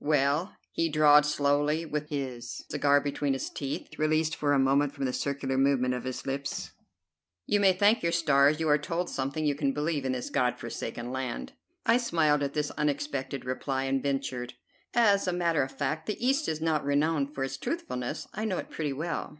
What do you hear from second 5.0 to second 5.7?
the circular